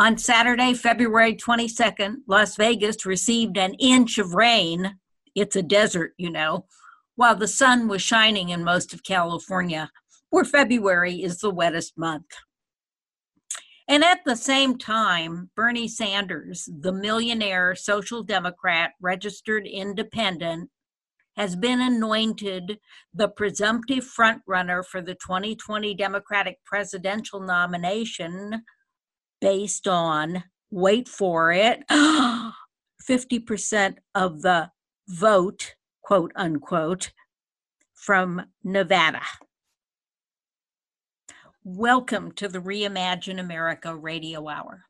On 0.00 0.16
Saturday, 0.16 0.74
February 0.74 1.34
22nd, 1.34 2.18
Las 2.28 2.54
Vegas 2.54 3.04
received 3.04 3.58
an 3.58 3.74
inch 3.74 4.16
of 4.18 4.32
rain. 4.32 4.96
It's 5.34 5.56
a 5.56 5.62
desert, 5.62 6.14
you 6.16 6.30
know, 6.30 6.66
while 7.16 7.34
the 7.34 7.48
sun 7.48 7.88
was 7.88 8.00
shining 8.00 8.50
in 8.50 8.62
most 8.62 8.94
of 8.94 9.02
California, 9.02 9.90
where 10.30 10.44
February 10.44 11.24
is 11.24 11.38
the 11.40 11.50
wettest 11.50 11.98
month. 11.98 12.26
And 13.88 14.04
at 14.04 14.20
the 14.24 14.36
same 14.36 14.78
time, 14.78 15.50
Bernie 15.56 15.88
Sanders, 15.88 16.68
the 16.80 16.92
millionaire 16.92 17.74
social 17.74 18.22
democrat 18.22 18.92
registered 19.00 19.66
independent, 19.66 20.70
has 21.36 21.56
been 21.56 21.80
anointed 21.80 22.78
the 23.12 23.28
presumptive 23.28 24.04
frontrunner 24.04 24.84
for 24.84 25.02
the 25.02 25.14
2020 25.14 25.92
Democratic 25.94 26.58
presidential 26.64 27.40
nomination 27.40 28.62
based 29.40 29.86
on, 29.86 30.44
wait 30.70 31.08
for 31.08 31.52
it, 31.52 31.82
50% 31.90 33.96
of 34.14 34.42
the 34.42 34.70
vote, 35.08 35.74
quote 36.02 36.32
unquote, 36.36 37.12
from 37.94 38.42
Nevada. 38.64 39.22
Welcome 41.64 42.32
to 42.32 42.48
the 42.48 42.60
Reimagine 42.60 43.38
America 43.38 43.94
Radio 43.94 44.48
Hour. 44.48 44.84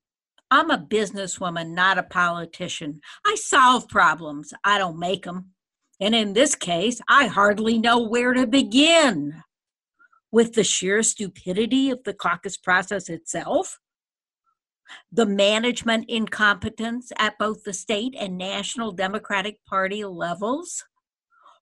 I'm 0.51 0.71
a 0.71 0.79
businesswoman, 0.79 1.71
not 1.71 1.99
a 1.99 2.03
politician. 2.03 3.01
I 3.27 3.35
solve 3.35 3.89
problems, 3.89 4.55
I 4.65 4.79
don't 4.79 4.99
make 4.99 5.25
them. 5.25 5.51
And 6.01 6.15
in 6.15 6.33
this 6.33 6.55
case, 6.55 7.01
I 7.09 7.27
hardly 7.27 7.79
know 7.79 7.99
where 7.99 8.33
to 8.33 8.47
begin. 8.47 9.43
With 10.31 10.55
the 10.55 10.65
sheer 10.65 11.03
stupidity 11.03 11.91
of 11.91 12.05
the 12.05 12.15
caucus 12.15 12.57
process 12.57 13.09
itself, 13.09 13.79
the 15.13 15.27
management 15.27 16.09
incompetence 16.09 17.13
at 17.19 17.39
both 17.39 17.65
the 17.65 17.73
state 17.73 18.15
and 18.19 18.39
national 18.39 18.93
Democratic 18.93 19.65
Party 19.65 20.05
levels, 20.05 20.85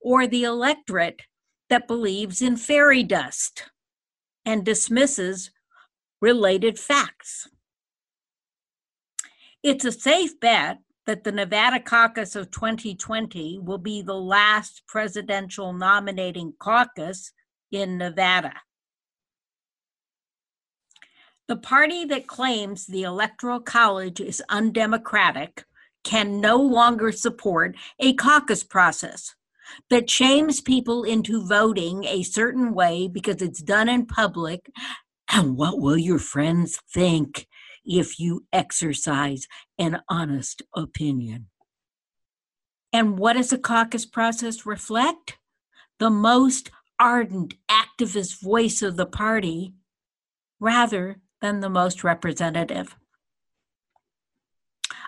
or 0.01 0.27
the 0.27 0.45
electorate 0.45 1.23
that 1.69 1.89
believes 1.89 2.41
in 2.43 2.57
fairy 2.57 3.03
dust 3.03 3.71
and 4.45 4.65
dismisses 4.65 5.51
related 6.21 6.79
facts. 6.79 7.49
It's 9.63 9.85
a 9.85 9.93
safe 9.93 10.39
bet 10.39 10.79
that 11.07 11.25
the 11.25 11.33
Nevada 11.33 11.81
caucus 11.81 12.37
of 12.37 12.51
2020 12.51 13.59
will 13.61 13.79
be 13.79 14.03
the 14.03 14.15
last 14.15 14.83
presidential 14.87 15.73
nominating 15.73 16.55
caucus 16.59 17.33
in 17.73 17.99
Nevada. 17.99 18.53
The 21.49 21.57
party 21.57 22.05
that 22.07 22.27
claims 22.27 22.87
the 22.87 23.03
Electoral 23.03 23.61
College 23.61 24.21
is 24.21 24.43
undemocratic 24.49 25.65
can 26.05 26.41
no 26.41 26.57
longer 26.57 27.13
support 27.13 27.77
a 27.99 28.15
caucus 28.15 28.65
process 28.65 29.35
that 29.91 30.09
shames 30.09 30.61
people 30.61 31.03
into 31.03 31.45
voting 31.45 32.05
a 32.05 32.23
certain 32.23 32.73
way 32.73 33.09
because 33.09 33.43
it's 33.43 33.63
done 33.63 33.89
in 33.89 34.07
public. 34.07 34.71
And 35.33 35.57
what 35.57 35.81
will 35.81 35.99
your 35.99 36.21
friends 36.21 36.81
think? 36.93 37.47
if 37.87 38.19
you 38.19 38.45
exercise 38.53 39.47
an 39.79 40.01
honest 40.09 40.63
opinion. 40.75 41.47
And 42.93 43.19
what 43.19 43.35
does 43.35 43.53
a 43.53 43.59
caucus 43.59 44.05
process 44.05 44.67
reflect? 44.67 45.39
The 45.99 46.11
most 46.11 46.71
ardent 46.99 47.55
activist 47.71 48.41
voice 48.43 48.83
of 48.83 48.97
the 48.97 49.07
party 49.07 49.75
rather 50.59 51.21
than 51.41 51.61
the 51.61 51.69
most 51.69 52.05
representative. 52.05 52.97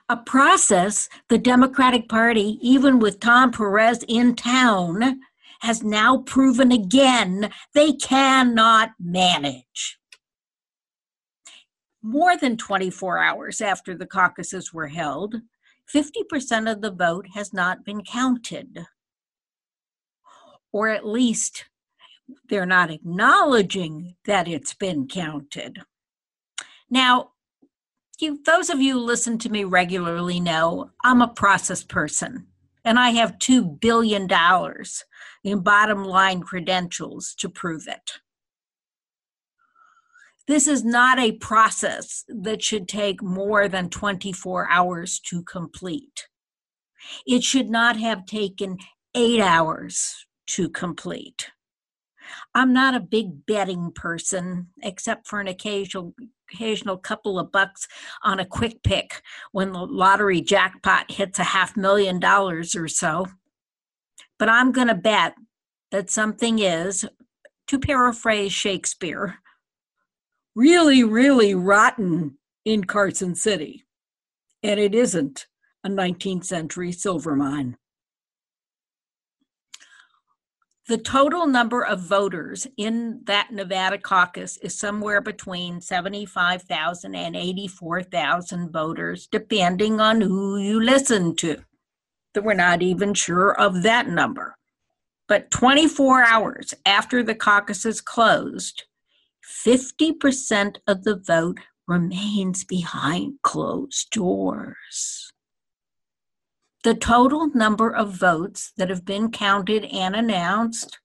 A 0.09 0.17
process 0.17 1.09
the 1.29 1.39
Democratic 1.39 2.09
Party, 2.09 2.59
even 2.63 2.99
with 2.99 3.21
Tom 3.21 3.53
Perez 3.53 4.05
in 4.09 4.35
town, 4.35 5.21
has 5.61 5.83
now 5.83 6.19
proven 6.19 6.73
again 6.73 7.51
they 7.75 7.93
cannot 7.93 8.91
manage 8.99 9.99
more 12.03 12.37
than 12.37 12.57
24 12.57 13.19
hours 13.19 13.61
after 13.61 13.95
the 13.95 14.07
caucuses 14.07 14.73
were 14.73 14.89
held, 14.89 15.37
50% 15.93 16.71
of 16.71 16.81
the 16.81 16.91
vote 16.91 17.27
has 17.35 17.53
not 17.53 17.85
been 17.85 18.03
counted. 18.03 18.87
Or 20.73 20.89
at 20.89 21.07
least 21.07 21.67
they're 22.49 22.67
not 22.67 22.91
acknowledging 22.91 24.17
that 24.27 24.49
it's 24.49 24.75
been 24.75 25.09
counted. 25.09 25.83
Now, 26.91 27.33
you, 28.19 28.41
those 28.45 28.71
of 28.71 28.81
you 28.81 28.95
who 28.95 29.01
listen 29.01 29.39
to 29.39 29.49
me 29.49 29.65
regularly 29.65 30.41
know 30.41 30.91
I'm 31.05 31.23
a 31.23 31.29
process 31.29 31.85
person 31.85 32.47
and 32.85 32.99
I 32.99 33.11
have 33.11 33.39
$2 33.39 33.81
billion 33.81 34.29
in 35.45 35.61
bottom 35.61 36.05
line 36.05 36.41
credentials 36.41 37.35
to 37.39 37.49
prove 37.49 37.87
it. 37.87 38.13
This 40.47 40.67
is 40.67 40.83
not 40.83 41.19
a 41.19 41.33
process 41.33 42.25
that 42.29 42.63
should 42.63 42.89
take 42.89 43.23
more 43.23 43.69
than 43.69 43.91
24 43.91 44.69
hours 44.71 45.21
to 45.27 45.43
complete. 45.43 46.27
It 47.27 47.45
should 47.45 47.69
not 47.69 47.99
have 47.99 48.25
taken 48.25 48.79
eight 49.15 49.41
hours 49.41 50.27
to 50.47 50.71
complete. 50.71 51.51
I'm 52.55 52.73
not 52.73 52.95
a 52.95 53.01
big 53.01 53.47
betting 53.47 53.93
person, 53.93 54.69
except 54.83 55.27
for 55.27 55.41
an 55.41 55.49
occasional 55.49 56.15
occasional 56.51 56.97
couple 56.97 57.39
of 57.39 57.53
bucks 57.53 57.87
on 58.23 58.41
a 58.41 58.47
quick 58.47 58.83
pick 58.83 59.23
when 59.53 59.73
the 59.73 59.85
lottery 59.85 60.41
jackpot 60.41 61.11
hits 61.11 61.39
a 61.39 61.45
half 61.45 61.77
million 61.77 62.19
dollars 62.19 62.75
or 62.75 62.89
so. 62.89 63.27
But 64.39 64.49
I'm 64.49 64.73
going 64.73 64.89
to 64.89 64.95
bet 64.95 65.35
that 65.91 66.11
something 66.11 66.59
is, 66.59 67.05
to 67.67 67.79
paraphrase 67.79 68.53
Shakespeare, 68.53 69.37
really, 70.55 71.05
really 71.05 71.55
rotten 71.55 72.39
in 72.65 72.85
Carson 72.85 73.35
City. 73.35 73.85
And 74.63 74.81
it 74.81 74.95
isn't 74.95 75.47
a 75.85 75.89
19th 75.89 76.45
century 76.45 76.93
silver 76.93 77.37
mine. 77.37 77.77
The 80.89 80.97
total 80.97 81.47
number 81.47 81.85
of 81.85 82.01
voters 82.01 82.67
in 82.79 83.21
that 83.27 83.51
Nevada 83.53 83.99
caucus 83.99 84.57
is 84.57 84.79
somewhere 84.79 85.21
between 85.21 85.83
75,000 85.83 87.15
and 87.15 87.37
84,000 87.37 88.73
voters, 88.73 89.29
depending 89.31 90.01
on 90.01 90.23
who 90.23 90.57
you 90.57 90.81
listen 90.81 91.37
to. 91.37 91.59
We're 92.35 92.55
not 92.55 92.81
even 92.81 93.13
sure 93.13 93.53
of 93.61 93.83
that 93.83 94.09
number. 94.09 94.57
But 95.27 95.51
24 95.51 96.25
hours 96.25 96.73
after 96.87 97.23
the 97.23 97.35
caucuses 97.35 98.01
closed, 98.01 98.85
50% 99.67 100.79
of 100.87 101.05
the 101.05 101.17
vote 101.17 101.59
remains 101.87 102.65
behind 102.65 103.35
closed 103.43 104.11
doors. 104.11 105.28
The 106.89 106.95
total 106.95 107.49
number 107.49 107.95
of 107.95 108.15
votes 108.15 108.73
that 108.79 108.89
have 108.89 109.05
been 109.05 109.31
counted 109.31 109.85
and 109.85 110.17
announced 110.17 110.99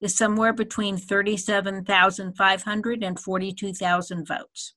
is 0.00 0.16
somewhere 0.16 0.52
between 0.52 0.96
37,500 0.96 3.02
and 3.02 3.18
42,000 3.18 4.28
votes. 4.28 4.74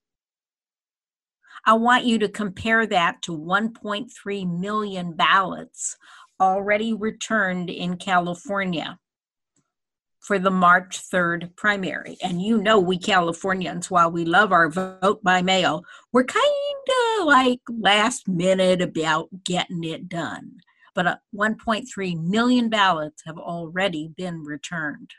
I 1.63 1.74
want 1.74 2.06
you 2.06 2.18
to 2.18 2.27
compare 2.27 2.88
that 2.88 3.21
to 3.21 3.38
1.3 3.38 4.59
million 4.59 5.13
ballots 5.13 5.95
already 6.39 6.92
returned 6.92 7.69
in 7.69 7.98
California 7.98 8.98
for 10.28 10.38
the 10.38 10.52
March 10.52 11.10
3rd 11.10 11.56
primary. 11.56 12.18
And 12.22 12.42
you 12.42 12.62
know, 12.62 12.80
we 12.80 12.98
Californians, 12.98 13.90
while 13.90 14.12
we 14.12 14.26
love 14.26 14.52
our 14.52 14.70
vote 14.70 15.24
by 15.24 15.42
mail, 15.42 15.86
we're 16.12 16.26
kind 16.26 16.46
of 17.20 17.26
like 17.26 17.62
last 17.70 18.28
minute 18.28 18.82
about 18.82 19.30
getting 19.46 19.86
it 19.86 20.10
done. 20.10 20.58
But 20.94 21.08
uh, 21.08 21.16
1.3 21.34 22.22
million 22.22 22.68
ballots 22.68 23.24
have 23.26 23.38
already 23.38 24.10
been 24.18 24.44
returned. 24.44 25.12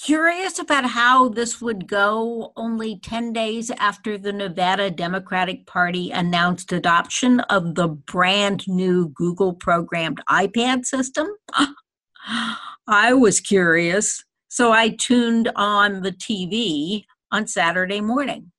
Curious 0.00 0.60
about 0.60 0.90
how 0.90 1.28
this 1.28 1.60
would 1.60 1.88
go 1.88 2.52
only 2.54 3.00
10 3.00 3.32
days 3.32 3.72
after 3.72 4.16
the 4.16 4.32
Nevada 4.32 4.92
Democratic 4.92 5.66
Party 5.66 6.12
announced 6.12 6.70
adoption 6.70 7.40
of 7.40 7.74
the 7.74 7.88
brand 7.88 8.62
new 8.68 9.08
Google 9.08 9.54
programmed 9.54 10.20
iPad 10.28 10.84
system? 10.84 11.26
I 12.86 13.12
was 13.14 13.40
curious, 13.40 14.22
so 14.48 14.72
I 14.72 14.90
tuned 14.90 15.50
on 15.56 16.02
the 16.02 16.12
TV 16.12 17.04
on 17.32 17.46
Saturday 17.46 18.00
morning. 18.00 18.52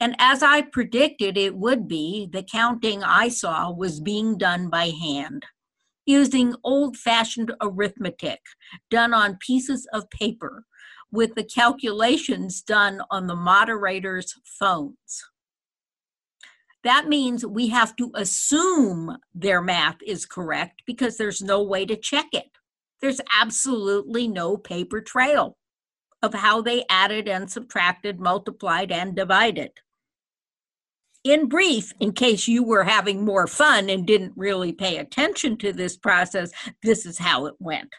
And 0.00 0.14
as 0.18 0.42
I 0.42 0.62
predicted 0.62 1.36
it 1.36 1.56
would 1.56 1.88
be, 1.88 2.28
the 2.30 2.44
counting 2.44 3.02
I 3.02 3.28
saw 3.28 3.72
was 3.72 4.00
being 4.00 4.38
done 4.38 4.70
by 4.70 4.90
hand 4.90 5.44
using 6.06 6.54
old 6.64 6.96
fashioned 6.96 7.52
arithmetic 7.60 8.40
done 8.90 9.12
on 9.12 9.36
pieces 9.44 9.86
of 9.92 10.08
paper 10.08 10.64
with 11.10 11.34
the 11.34 11.44
calculations 11.44 12.62
done 12.62 13.02
on 13.10 13.26
the 13.26 13.36
moderator's 13.36 14.34
phones. 14.44 15.24
That 16.84 17.08
means 17.08 17.44
we 17.44 17.68
have 17.68 17.96
to 17.96 18.10
assume 18.14 19.18
their 19.34 19.60
math 19.60 19.98
is 20.06 20.24
correct 20.24 20.82
because 20.86 21.16
there's 21.16 21.42
no 21.42 21.62
way 21.62 21.84
to 21.84 21.96
check 21.96 22.28
it. 22.32 22.57
There's 23.00 23.20
absolutely 23.40 24.28
no 24.28 24.56
paper 24.56 25.00
trail 25.00 25.56
of 26.22 26.34
how 26.34 26.62
they 26.62 26.84
added 26.90 27.28
and 27.28 27.50
subtracted, 27.50 28.20
multiplied 28.20 28.90
and 28.90 29.14
divided 29.14 29.70
in 31.24 31.48
brief, 31.48 31.92
in 32.00 32.12
case 32.12 32.48
you 32.48 32.62
were 32.62 32.84
having 32.84 33.24
more 33.24 33.46
fun 33.46 33.90
and 33.90 34.06
didn't 34.06 34.32
really 34.36 34.72
pay 34.72 34.98
attention 34.98 35.56
to 35.58 35.72
this 35.72 35.96
process, 35.96 36.50
this 36.82 37.04
is 37.04 37.18
how 37.18 37.46
it 37.46 37.54
went. 37.58 37.92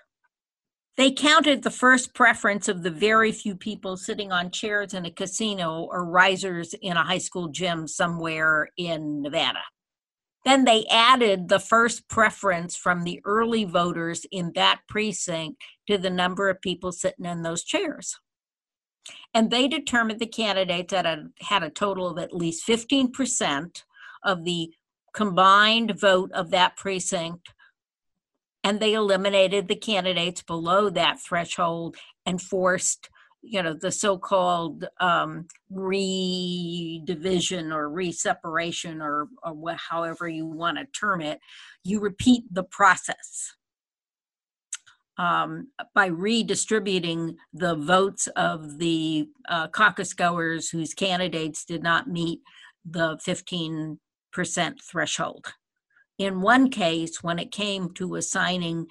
They 0.97 1.11
counted 1.11 1.63
the 1.63 1.71
first 1.71 2.13
preference 2.13 2.67
of 2.67 2.83
the 2.83 2.91
very 2.91 3.31
few 3.31 3.55
people 3.55 3.95
sitting 3.95 4.31
on 4.31 4.51
chairs 4.51 4.93
in 4.93 5.05
a 5.05 5.11
casino 5.11 5.87
or 5.89 6.03
risers 6.03 6.73
in 6.73 6.97
a 6.97 7.03
high 7.03 7.19
school 7.19 7.47
gym 7.47 7.87
somewhere 7.87 8.69
in 8.77 9.21
Nevada. 9.21 9.61
Then 10.45 10.65
they 10.65 10.85
added 10.89 11.49
the 11.49 11.59
first 11.59 12.07
preference 12.07 12.75
from 12.75 13.03
the 13.03 13.21
early 13.25 13.65
voters 13.65 14.25
in 14.31 14.53
that 14.55 14.81
precinct 14.87 15.61
to 15.87 15.97
the 15.97 16.09
number 16.09 16.49
of 16.49 16.61
people 16.61 16.91
sitting 16.91 17.25
in 17.25 17.43
those 17.43 17.63
chairs. 17.63 18.17
And 19.33 19.51
they 19.51 19.67
determined 19.67 20.19
the 20.19 20.27
candidates 20.27 20.91
that 20.91 21.19
had 21.41 21.63
a 21.63 21.69
total 21.69 22.09
of 22.09 22.17
at 22.17 22.33
least 22.33 22.67
15% 22.67 23.83
of 24.23 24.43
the 24.45 24.73
combined 25.13 25.99
vote 25.99 26.31
of 26.33 26.51
that 26.51 26.77
precinct 26.77 27.49
and 28.63 28.79
they 28.79 28.93
eliminated 28.93 29.67
the 29.67 29.75
candidates 29.75 30.41
below 30.41 30.89
that 30.89 31.19
threshold 31.19 31.95
and 32.25 32.41
forced 32.41 33.09
you 33.41 33.63
know 33.63 33.73
the 33.73 33.91
so-called 33.91 34.85
um, 34.99 35.47
redivision 35.71 37.73
or 37.73 37.89
reseparation 37.89 39.01
or, 39.01 39.27
or 39.43 39.75
however 39.75 40.27
you 40.27 40.45
want 40.45 40.77
to 40.77 40.85
term 40.85 41.21
it 41.21 41.39
you 41.83 41.99
repeat 41.99 42.43
the 42.51 42.63
process 42.63 43.53
um, 45.19 45.67
by 45.93 46.05
redistributing 46.05 47.35
the 47.53 47.75
votes 47.75 48.27
of 48.37 48.79
the 48.79 49.27
uh, 49.49 49.67
caucus 49.67 50.13
goers 50.13 50.69
whose 50.69 50.93
candidates 50.93 51.65
did 51.65 51.83
not 51.83 52.07
meet 52.07 52.39
the 52.89 53.17
15% 53.17 53.97
threshold. 54.81 55.53
In 56.17 56.41
one 56.41 56.69
case, 56.69 57.21
when 57.21 57.37
it 57.37 57.51
came 57.51 57.93
to 57.95 58.15
assigning 58.15 58.87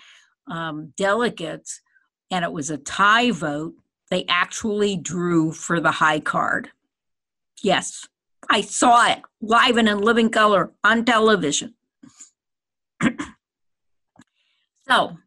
um, 0.50 0.92
delegates 0.98 1.80
and 2.30 2.44
it 2.44 2.52
was 2.52 2.68
a 2.68 2.76
tie 2.76 3.30
vote, 3.30 3.72
they 4.10 4.24
actually 4.28 4.96
drew 4.96 5.52
for 5.52 5.80
the 5.80 5.90
high 5.90 6.20
card. 6.20 6.70
Yes, 7.62 8.06
I 8.50 8.60
saw 8.60 9.10
it 9.10 9.22
live 9.40 9.76
and 9.76 9.88
in 9.88 9.98
living 9.98 10.30
color 10.30 10.72
on 10.84 11.04
television. 11.04 11.74
so, 14.88 15.18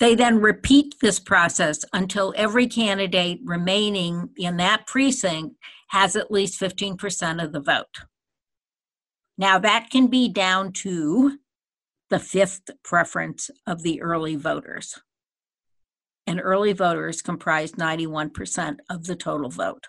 they 0.00 0.14
then 0.14 0.40
repeat 0.40 0.94
this 1.00 1.18
process 1.18 1.84
until 1.92 2.32
every 2.36 2.68
candidate 2.68 3.40
remaining 3.44 4.30
in 4.36 4.56
that 4.58 4.86
precinct 4.86 5.56
has 5.88 6.14
at 6.14 6.30
least 6.30 6.60
15% 6.60 7.42
of 7.42 7.52
the 7.52 7.60
vote. 7.60 8.04
Now, 9.36 9.58
that 9.58 9.90
can 9.90 10.06
be 10.06 10.28
down 10.28 10.72
to 10.74 11.38
the 12.10 12.18
fifth 12.18 12.70
preference 12.82 13.50
of 13.66 13.82
the 13.82 14.00
early 14.00 14.36
voters. 14.36 15.00
And 16.28 16.42
early 16.44 16.74
voters 16.74 17.22
comprised 17.22 17.76
91% 17.76 18.80
of 18.90 19.06
the 19.06 19.16
total 19.16 19.48
vote. 19.48 19.86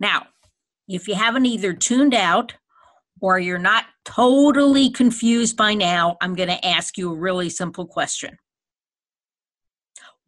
Now, 0.00 0.28
if 0.88 1.06
you 1.06 1.14
haven't 1.14 1.44
either 1.44 1.74
tuned 1.74 2.14
out 2.14 2.54
or 3.20 3.38
you're 3.38 3.58
not 3.58 3.84
totally 4.06 4.88
confused 4.88 5.58
by 5.58 5.74
now, 5.74 6.16
I'm 6.22 6.34
going 6.34 6.48
to 6.48 6.66
ask 6.66 6.96
you 6.96 7.12
a 7.12 7.14
really 7.14 7.50
simple 7.50 7.86
question. 7.86 8.38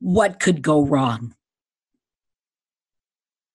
What 0.00 0.38
could 0.38 0.61
go 0.61 0.85
wrong? 0.85 1.35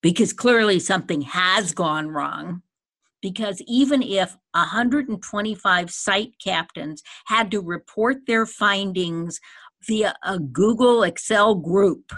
Because 0.02 0.34
clearly 0.34 0.80
something 0.80 1.22
has 1.22 1.74
gone 1.74 2.10
wrong. 2.10 2.64
Because 3.22 3.62
even 3.68 4.02
if 4.02 4.36
125 4.52 5.92
site 5.92 6.34
captains 6.44 7.02
had 7.26 7.52
to 7.52 7.62
report 7.62 8.26
their 8.28 8.46
findings 8.46 9.40
via 9.88 10.16
a 10.24 10.40
Google 10.40 11.04
Excel 11.04 11.56
group, 11.56 12.12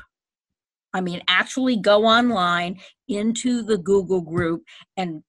I 0.93 1.01
mean, 1.01 1.21
actually 1.27 1.77
go 1.77 2.05
online 2.05 2.79
into 3.07 3.61
the 3.61 3.77
Google 3.77 4.21
group 4.21 4.63
and 4.95 5.23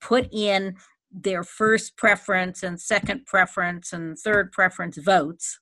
put 0.00 0.28
in 0.32 0.76
their 1.12 1.44
first 1.44 1.96
preference 1.96 2.62
and 2.62 2.80
second 2.80 3.26
preference 3.26 3.92
and 3.92 4.18
third 4.18 4.50
preference 4.52 4.96
votes. 4.96 5.60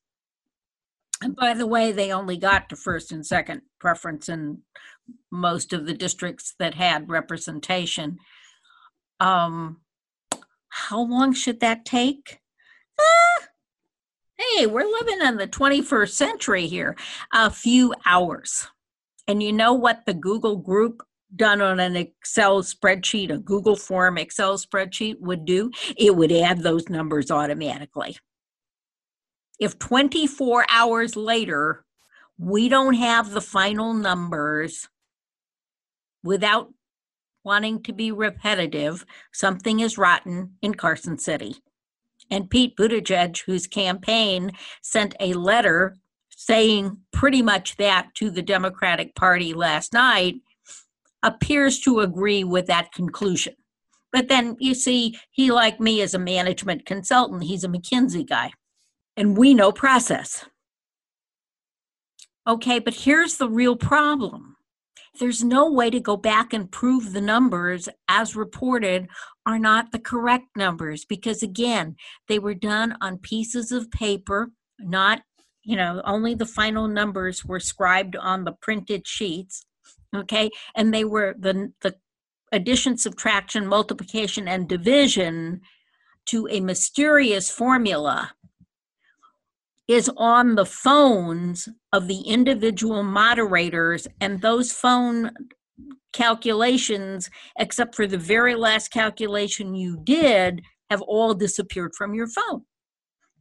And 1.23 1.37
by 1.37 1.55
the 1.55 1.67
way, 1.67 1.93
they 1.93 2.13
only 2.13 2.39
got 2.39 2.69
to 2.71 2.77
first 2.77 3.13
and 3.13 3.27
second 3.27 3.63
preference 3.79 4.29
in 4.29 4.63
most 5.31 5.73
of 5.73 5.87
the 5.87 5.95
districts 5.95 6.55
that 6.59 6.75
had 6.75 7.11
representation. 7.11 8.19
Um, 9.19 9.79
how 10.71 11.03
long 11.03 11.35
should 11.35 11.61
that 11.61 11.85
take? 11.85 12.41
Ah, 12.99 13.40
hey, 14.41 14.67
we're 14.67 14.85
living 14.85 15.21
in 15.21 15.37
the 15.37 15.47
21st 15.47 16.11
century 16.11 16.67
here. 16.67 16.97
A 17.33 17.51
few 17.51 17.95
hours. 18.07 18.67
And 19.29 19.43
you 19.43 19.53
know 19.53 19.75
what 19.75 20.07
the 20.07 20.15
Google 20.15 20.57
group 20.57 21.03
done 21.35 21.61
on 21.61 21.79
an 21.79 21.97
Excel 21.97 22.63
spreadsheet, 22.63 23.31
a 23.31 23.39
Google 23.39 23.77
form 23.77 24.19
Excel 24.19 24.59
spreadsheet 24.59 25.21
would 25.21 25.45
do, 25.45 25.71
it 25.97 26.17
would 26.17 26.33
add 26.33 26.63
those 26.63 26.89
numbers 26.89 27.31
automatically. 27.31 28.17
If 29.61 29.79
24 29.79 30.67
hours 30.69 31.17
later 31.17 31.85
we 32.39 32.69
don't 32.69 32.95
have 32.95 33.31
the 33.31 33.41
final 33.41 33.93
numbers 33.93 34.89
without 36.25 36.73
wanting 37.45 37.83
to 37.83 37.93
be 37.93 38.11
repetitive, 38.11 39.05
something 39.33 39.81
is 39.81 39.99
rotten 39.99 40.57
in 40.63 40.75
Carson 40.75 41.19
City. 41.19 41.57
And 42.31 42.49
Pete 42.49 42.77
Buttigieg, 42.77 43.43
whose 43.45 43.67
campaign 43.67 44.53
sent 44.83 45.15
a 45.21 45.33
letter 45.35 45.97
saying 46.31 46.99
pretty 47.13 47.43
much 47.43 47.77
that 47.77 48.15
to 48.15 48.31
the 48.31 48.43
Democratic 48.43 49.15
Party 49.15 49.53
last 49.53 49.93
night, 49.93 50.37
appears 51.23 51.81
to 51.81 52.01
agree 52.01 52.45
with 52.45 52.67
that 52.67 52.93
conclusion. 52.93 53.55
But 54.13 54.29
then 54.29 54.57
you 54.59 54.75
see, 54.75 55.19
he, 55.31 55.53
like 55.53 55.81
me, 55.81 56.01
is 56.01 56.15
a 56.15 56.19
management 56.19 56.87
consultant. 56.87 57.45
He's 57.45 57.65
a 57.65 57.69
McKinsey 57.69 58.29
guy, 58.29 58.53
and 59.17 59.37
we 59.37 59.55
know 59.55 59.71
process. 59.71 60.47
Okay, 62.47 62.79
but 62.79 62.95
here's 62.95 63.37
the 63.37 63.49
real 63.49 63.77
problem 63.77 64.57
there's 65.19 65.43
no 65.43 65.71
way 65.71 65.91
to 65.91 66.01
go 66.01 66.17
back 66.17 66.53
and 66.53 66.71
prove 66.71 67.13
the 67.13 67.21
numbers 67.21 67.89
as 68.09 68.37
reported 68.37 69.09
are 69.45 69.59
not 69.59 69.93
the 69.93 69.99
correct 69.99 70.47
numbers 70.57 71.05
because, 71.05 71.43
again, 71.43 71.97
they 72.29 72.39
were 72.39 72.55
done 72.55 72.97
on 73.01 73.19
pieces 73.19 73.73
of 73.73 73.91
paper, 73.91 74.51
not, 74.79 75.23
you 75.63 75.77
know, 75.77 76.01
only 76.05 76.35
the 76.35 76.47
final 76.47 76.87
numbers 76.87 77.45
were 77.45 77.61
scribed 77.61 78.17
on 78.17 78.45
the 78.45 78.53
printed 78.53 79.07
sheets 79.07 79.67
okay? 80.15 80.51
And 80.75 80.93
they 80.93 81.05
were 81.05 81.35
the 81.39 81.73
the 81.83 81.97
addition 82.53 82.97
subtraction 82.97 83.67
multiplication 83.67 84.49
and 84.49 84.69
division 84.69 85.61
to 86.27 86.49
a 86.51 86.61
mysterious 86.61 87.51
formula 87.51 88.33
is 89.91 90.09
on 90.17 90.55
the 90.55 90.65
phones 90.65 91.69
of 91.93 92.07
the 92.07 92.21
individual 92.21 93.03
moderators 93.03 94.07
and 94.21 94.41
those 94.41 94.71
phone 94.71 95.33
calculations 96.13 97.29
except 97.59 97.97
for 97.97 98.07
the 98.07 98.17
very 98.17 98.55
last 98.55 98.93
calculation 98.93 99.75
you 99.75 99.99
did 100.05 100.63
have 100.91 101.03
all 101.03 101.35
disappeared 101.35 101.93
from 101.99 102.15
your 102.15 102.29
phone 102.29 102.63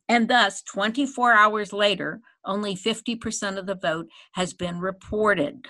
And 0.07 0.27
thus, 0.27 0.63
24 0.63 1.33
hours 1.33 1.71
later, 1.71 2.19
only 2.43 2.75
50% 2.75 3.59
of 3.59 3.67
the 3.67 3.75
vote 3.75 4.07
has 4.33 4.55
been 4.55 4.79
reported. 4.79 5.67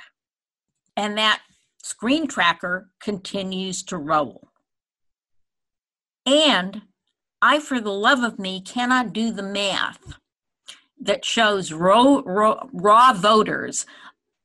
And 0.96 1.18
that 1.18 1.42
screen 1.84 2.26
tracker 2.26 2.90
continues 3.02 3.84
to 3.84 3.98
roll. 3.98 4.50
And 6.26 6.84
I, 7.42 7.60
for 7.60 7.82
the 7.82 7.92
love 7.92 8.24
of 8.24 8.40
me, 8.40 8.62
cannot 8.62 9.12
do 9.12 9.32
the 9.32 9.44
math 9.44 10.16
that 11.00 11.26
shows 11.26 11.72
raw, 11.72 12.22
raw, 12.26 12.64
raw 12.74 13.14
voters 13.14 13.86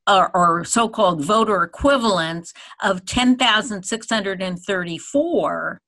or, 0.07 0.63
so 0.65 0.89
called 0.89 1.25
voter 1.25 1.63
equivalents 1.63 2.53
of 2.83 3.07
10,634 3.07 5.81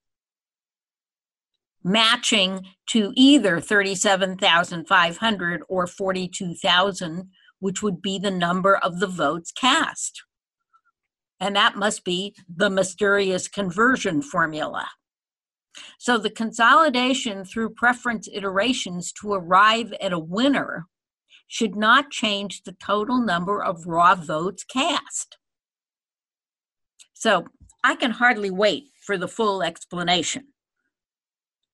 matching 1.85 2.67
to 2.89 3.13
either 3.15 3.61
37,500 3.61 5.63
or 5.69 5.87
42,000, 5.87 7.31
which 7.61 7.83
would 7.83 8.03
be 8.03 8.19
the 8.19 8.31
number 8.31 8.77
of 8.77 8.99
the 8.99 9.07
votes 9.07 9.53
cast. 9.53 10.25
And 11.39 11.55
that 11.55 11.77
must 11.77 12.03
be 12.05 12.35
the 12.49 12.71
mysterious 12.71 13.47
conversion 13.47 14.21
formula. 14.21 14.89
So 15.99 16.19
the 16.19 16.31
consolidation 16.31 17.45
through 17.45 17.71
preference 17.71 18.29
iterations 18.33 19.13
to 19.21 19.33
arrive 19.33 19.93
at 20.01 20.13
a 20.13 20.19
winner 20.19 20.87
should 21.47 21.77
not 21.77 22.11
change 22.11 22.63
the 22.63 22.73
total 22.73 23.21
number 23.21 23.63
of 23.63 23.87
raw 23.87 24.15
votes 24.15 24.65
cast. 24.65 25.39
So 27.15 27.47
I 27.85 27.95
can 27.95 28.11
hardly 28.11 28.51
wait 28.51 28.89
for 29.05 29.17
the 29.17 29.29
full 29.29 29.63
explanation. 29.63 30.49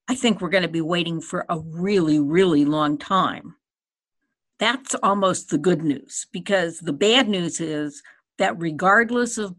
I 0.09 0.15
think 0.15 0.41
we're 0.41 0.51
going 0.51 0.63
to 0.63 0.69
be 0.69 0.81
waiting 0.81 1.21
for 1.21 1.47
a 1.49 1.59
really, 1.59 2.21
really 2.21 2.65
long 2.65 2.99
time. 2.99 3.55
That's 4.59 4.95
almost 4.97 5.49
the 5.49 5.59
good 5.59 5.83
news 5.83 6.27
because 6.33 6.81
the 6.81 6.93
bad 6.93 7.29
news 7.29 7.61
is 7.61 8.03
that 8.39 8.59
regardless 8.61 9.39
of 9.39 9.55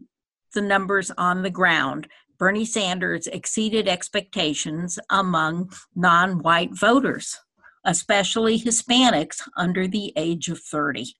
the 0.54 0.62
numbers 0.62 1.10
on 1.18 1.42
the 1.42 1.50
ground, 1.50 2.08
Bernie 2.38 2.64
Sanders 2.64 3.26
exceeded 3.26 3.88
expectations 3.88 4.98
among 5.10 5.72
non 5.94 6.42
white 6.42 6.76
voters 6.76 7.38
especially 7.84 8.58
Hispanics 8.58 9.46
under 9.56 9.86
the 9.86 10.12
age 10.16 10.48
of 10.48 10.60
30, 10.60 11.14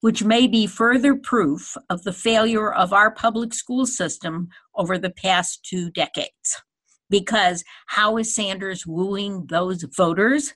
which 0.00 0.24
may 0.24 0.46
be 0.46 0.66
further 0.66 1.14
proof 1.14 1.76
of 1.90 2.02
the 2.02 2.12
failure 2.12 2.72
of 2.72 2.92
our 2.92 3.10
public 3.10 3.52
school 3.54 3.86
system 3.86 4.48
over 4.74 4.98
the 4.98 5.10
past 5.10 5.64
two 5.64 5.90
decades. 5.90 6.62
Because 7.08 7.62
how 7.86 8.16
is 8.16 8.34
Sanders 8.34 8.86
wooing 8.86 9.46
those 9.46 9.84
voters? 9.96 10.54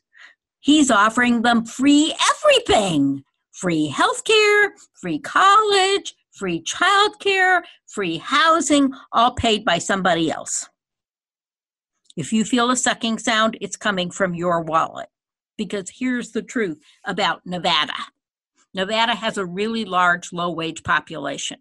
He's 0.60 0.90
offering 0.90 1.42
them 1.42 1.64
free 1.64 2.14
everything 2.30 3.24
free 3.52 3.88
health 3.88 4.24
care, 4.24 4.72
free 4.94 5.18
college, 5.18 6.14
free 6.40 6.62
childcare, 6.62 7.60
free 7.86 8.16
housing, 8.16 8.94
all 9.12 9.32
paid 9.34 9.62
by 9.62 9.76
somebody 9.76 10.30
else. 10.30 10.70
If 12.16 12.32
you 12.32 12.44
feel 12.44 12.70
a 12.70 12.76
sucking 12.76 13.18
sound, 13.18 13.58
it's 13.60 13.76
coming 13.76 14.10
from 14.10 14.34
your 14.34 14.62
wallet. 14.62 15.10
Because 15.58 15.92
here's 15.98 16.32
the 16.32 16.42
truth 16.42 16.80
about 17.04 17.42
Nevada 17.44 17.92
Nevada 18.72 19.14
has 19.14 19.36
a 19.36 19.44
really 19.44 19.84
large 19.84 20.32
low 20.32 20.50
wage 20.50 20.82
population. 20.82 21.58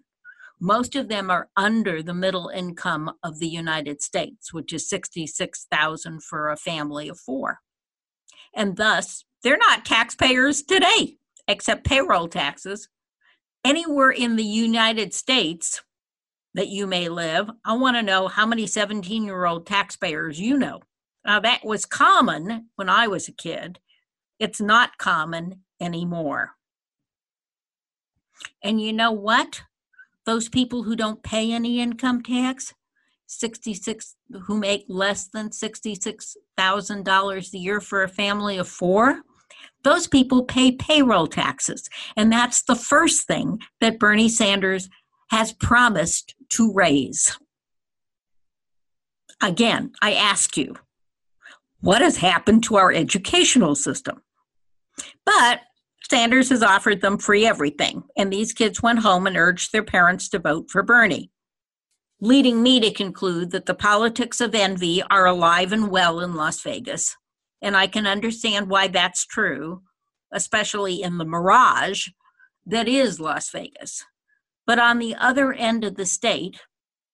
Most 0.62 0.96
of 0.96 1.10
them 1.10 1.30
are 1.30 1.50
under 1.58 2.04
the 2.04 2.14
middle 2.14 2.50
income 2.50 3.12
of 3.24 3.40
the 3.40 3.48
United 3.48 4.02
States, 4.02 4.54
which 4.54 4.72
is 4.72 4.88
66,000 4.90 6.24
for 6.24 6.50
a 6.50 6.58
family 6.58 7.10
of 7.10 7.20
4. 7.20 7.60
And 8.56 8.78
thus, 8.78 9.26
they're 9.44 9.58
not 9.58 9.86
taxpayers 9.86 10.62
today, 10.62 11.18
except 11.48 11.88
payroll 11.88 12.28
taxes. 12.28 12.90
Anywhere 13.66 14.12
in 14.12 14.36
the 14.36 14.44
United 14.44 15.14
States, 15.14 15.82
that 16.54 16.70
you 16.70 16.88
may 16.88 17.10
live. 17.10 17.50
I 17.64 17.74
want 17.74 17.98
to 17.98 18.04
know 18.04 18.28
how 18.28 18.46
many 18.46 18.68
17 18.68 19.24
year 19.24 19.46
old 19.46 19.66
taxpayers 19.66 20.40
you 20.40 20.58
know. 20.58 20.82
Now, 21.26 21.40
that 21.42 21.66
was 21.66 21.86
common 21.86 22.70
when 22.76 22.90
I 22.90 23.08
was 23.08 23.28
a 23.28 23.34
kid. 23.34 23.80
It's 24.40 24.62
not 24.62 24.98
common 24.98 25.64
anymore. 25.80 26.52
And 28.64 28.82
you 28.82 28.94
know 28.94 29.12
what? 29.12 29.62
Those 30.26 30.50
people 30.50 30.84
who 30.84 30.96
don't 30.96 31.24
pay 31.24 31.52
any 31.52 31.82
income 31.82 32.24
tax, 32.24 32.74
66 33.28 34.16
who 34.46 34.58
make 34.58 34.86
less 34.88 35.28
than 35.28 35.50
$66,000 35.50 37.54
a 37.54 37.58
year 37.58 37.82
for 37.82 38.04
a 38.04 38.10
family 38.10 38.58
of 38.58 38.68
4, 38.68 39.22
those 39.84 40.08
people 40.08 40.44
pay 40.44 40.72
payroll 40.72 41.28
taxes. 41.28 41.90
And 42.18 42.32
that's 42.32 42.64
the 42.64 42.76
first 42.76 43.28
thing 43.28 43.60
that 43.82 44.00
Bernie 44.00 44.30
Sanders 44.30 44.90
has 45.32 45.54
promised 45.54 46.36
to 46.50 46.74
raise. 46.74 47.38
Again, 49.42 49.94
I 50.02 50.14
ask 50.14 50.58
you, 50.58 50.76
what 51.82 52.02
has 52.02 52.18
happened 52.18 52.64
to 52.64 52.76
our 52.76 52.92
educational 52.92 53.76
system? 53.76 54.22
But 55.26 55.62
Sanders 56.10 56.50
has 56.50 56.64
offered 56.64 57.02
them 57.02 57.18
free 57.18 57.46
everything, 57.46 58.04
and 58.18 58.34
these 58.34 58.52
kids 58.52 58.82
went 58.82 59.00
home 59.00 59.28
and 59.28 59.38
urged 59.38 59.72
their 59.72 59.84
parents 59.84 60.28
to 60.30 60.40
vote 60.40 60.70
for 60.70 60.82
Bernie, 60.82 61.32
leading 62.20 62.64
me 62.64 62.80
to 62.80 62.92
conclude 62.92 63.52
that 63.52 63.66
the 63.66 63.76
politics 63.76 64.42
of 64.42 64.56
envy 64.56 65.04
are 65.04 65.26
alive 65.26 65.72
and 65.72 65.90
well 65.90 66.20
in 66.20 66.34
Las 66.34 66.62
Vegas. 66.62 67.16
And 67.62 67.76
I 67.76 67.88
can 67.88 68.08
understand 68.08 68.70
why 68.70 68.88
that's 68.88 69.26
true, 69.26 69.82
especially 70.32 71.02
in 71.02 71.18
the 71.18 71.26
mirage 71.26 72.08
that 72.66 72.88
is 72.88 73.20
Las 73.20 73.50
Vegas. 73.50 74.06
But 74.66 74.80
on 74.80 75.00
the 75.00 75.16
other 75.16 75.52
end 75.52 75.84
of 75.84 75.96
the 75.96 76.06
state, 76.06 76.62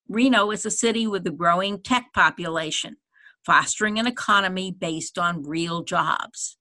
Reno 0.07 0.51
is 0.51 0.65
a 0.65 0.71
city 0.71 1.07
with 1.07 1.25
a 1.25 1.31
growing 1.31 1.81
tech 1.81 2.07
population, 2.13 2.97
fostering 3.45 3.97
an 3.97 4.07
economy 4.07 4.71
based 4.71 5.17
on 5.17 5.43
real 5.43 5.83
jobs. 5.83 6.57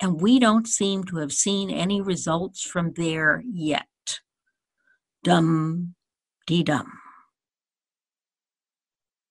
And 0.00 0.20
we 0.20 0.38
don't 0.38 0.66
seem 0.66 1.04
to 1.04 1.18
have 1.18 1.32
seen 1.32 1.70
any 1.70 2.00
results 2.00 2.62
from 2.62 2.92
there 2.94 3.42
yet. 3.46 3.86
Dum 5.22 5.94
dee 6.46 6.62
dum. 6.62 6.92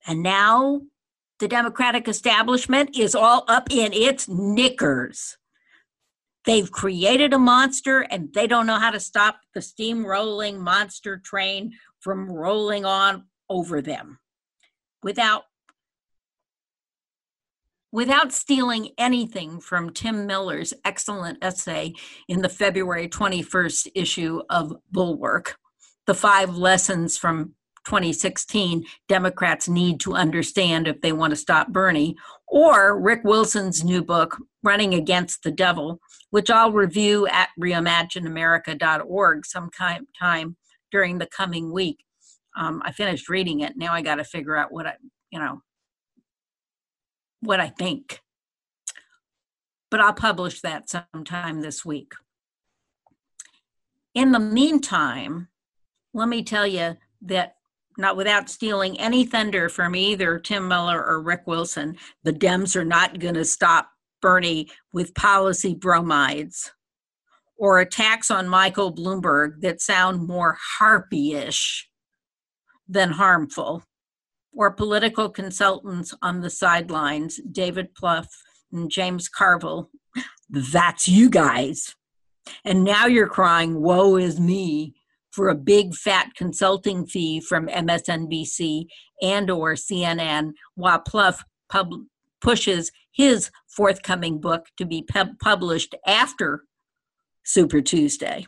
And 0.08 0.24
now 0.24 0.82
the 1.40 1.48
Democratic 1.48 2.08
establishment 2.08 2.98
is 2.98 3.16
all 3.16 3.46
up 3.48 3.72
in 3.72 3.94
its 3.94 4.28
knickers. 4.28 5.38
They've 6.46 6.72
created 6.72 7.34
a 7.34 7.40
monster 7.40 8.02
and 8.02 8.34
they 8.34 8.48
don't 8.48 8.68
know 8.68 8.80
how 8.80 8.92
to 8.92 9.00
stop 9.00 9.40
the 9.54 9.60
steamrolling 9.60 10.60
monster 10.60 11.18
train 11.18 11.74
from 12.00 12.32
rolling 12.32 12.86
on 12.86 13.26
over 13.50 13.82
them 13.82 14.20
without 15.04 15.44
without 17.92 18.32
stealing 18.32 18.90
anything 19.00 19.60
from 19.60 19.92
Tim 19.92 20.28
Miller's 20.28 20.74
excellent 20.86 21.44
essay 21.44 21.94
in 22.28 22.42
the 22.42 22.50
February 22.50 23.10
21st 23.10 23.88
issue 23.96 24.42
of 24.48 24.76
Bulwark, 24.92 25.58
The 26.06 26.14
Five 26.14 26.56
Lessons 26.56 27.18
from 27.18 27.56
2016 27.86 28.86
Democrats 29.08 29.68
Need 29.68 30.00
to 30.02 30.14
Understand 30.14 30.88
If 30.88 31.02
They 31.02 31.12
Want 31.12 31.32
to 31.32 31.38
Stop 31.38 31.70
Bernie, 31.70 32.16
or 32.48 33.00
Rick 33.00 33.22
Wilson's 33.24 33.84
new 33.84 34.04
book, 34.04 34.38
Running 34.64 34.94
Against 34.94 35.44
the 35.44 35.52
Devil, 35.52 36.00
which 36.32 36.50
I'll 36.50 36.72
review 36.72 37.28
at 37.28 37.50
reimagineamerica.org 37.60 39.46
sometime 39.46 40.56
during 40.92 41.18
the 41.18 41.28
coming 41.28 41.72
week. 41.72 42.04
Um, 42.58 42.82
I 42.84 42.92
finished 42.92 43.30
reading 43.30 43.62
it. 43.62 43.78
Now 43.78 43.94
I 43.94 44.02
got 44.02 44.16
to 44.16 44.24
figure 44.24 44.56
out 44.56 44.72
what 44.72 44.88
I, 44.88 44.96
you 45.32 45.40
know, 45.40 45.62
what 47.42 47.60
I 47.60 47.70
think. 47.70 48.22
But 49.92 50.02
I'll 50.02 50.14
publish 50.14 50.62
that 50.62 50.90
sometime 50.90 51.62
this 51.62 51.86
week. 51.86 52.14
In 54.14 54.32
the 54.32 54.40
meantime, 54.40 55.48
let 56.14 56.28
me 56.28 56.44
tell 56.44 56.68
you 56.68 56.98
that 57.22 57.56
not 58.00 58.18
without 58.18 58.50
stealing 58.50 59.00
any 59.00 59.26
thunder 59.26 59.70
from 59.70 59.96
either 59.96 60.40
Tim 60.40 60.68
Miller 60.68 61.06
or 61.06 61.22
Rick 61.22 61.44
Wilson, 61.46 61.98
the 62.24 62.34
Dems 62.34 62.76
are 62.76 62.86
not 62.86 63.20
going 63.20 63.36
to 63.36 63.46
stop 63.46 63.90
Bernie 64.22 64.70
with 64.94 65.14
policy 65.14 65.76
bromides 65.76 66.72
or 67.58 67.80
attacks 67.80 68.32
on 68.32 68.48
Michael 68.48 68.96
Bloomberg 68.96 69.62
that 69.62 69.82
sound 69.82 70.26
more 70.26 70.58
harpy-ish 70.78 71.90
than 72.88 73.12
harmful, 73.12 73.84
or 74.54 74.72
political 74.72 75.30
consultants 75.30 76.14
on 76.22 76.42
the 76.42 76.50
sidelines, 76.50 77.40
David 77.52 77.94
Plouffe 77.94 78.34
and 78.72 78.90
James 78.90 79.30
Carville. 79.30 79.90
That's 80.50 81.08
you 81.08 81.30
guys. 81.30 81.96
And 82.66 82.84
now 82.84 83.06
you're 83.06 83.28
crying, 83.28 83.82
woe 83.82 84.16
is 84.16 84.40
me, 84.40 84.96
for 85.32 85.50
a 85.50 85.56
big 85.56 85.96
fat 85.96 86.32
consulting 86.36 87.06
fee 87.06 87.40
from 87.40 87.68
MSNBC 87.68 88.86
and 89.22 89.50
or 89.50 89.74
CNN, 89.74 90.54
while 90.76 91.00
Plouffe 91.00 91.44
pub- 91.70 92.06
pushes 92.42 92.92
his 93.12 93.52
forthcoming 93.68 94.40
book 94.40 94.68
to 94.78 94.86
be 94.86 95.04
pub- 95.04 95.40
published 95.42 95.96
after 96.06 96.64
Super 97.44 97.82
Tuesday. 97.82 98.48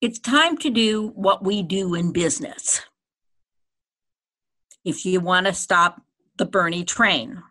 It's 0.00 0.18
time 0.18 0.58
to 0.58 0.70
do 0.70 1.12
what 1.14 1.44
we 1.44 1.62
do 1.62 1.94
in 1.94 2.12
business. 2.12 2.82
If 4.84 5.04
you 5.04 5.20
want 5.20 5.46
to 5.46 5.52
stop 5.52 6.02
the 6.36 6.44
Bernie 6.44 6.84
train, 6.84 7.42